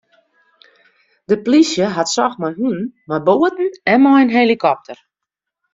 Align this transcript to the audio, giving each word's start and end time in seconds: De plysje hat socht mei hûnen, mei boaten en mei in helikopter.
De 1.29 1.35
plysje 1.45 1.85
hat 1.95 2.13
socht 2.15 2.39
mei 2.41 2.53
hûnen, 2.59 2.87
mei 3.07 3.21
boaten 3.27 3.71
en 3.93 3.99
mei 4.03 4.19
in 4.23 4.35
helikopter. 4.37 4.97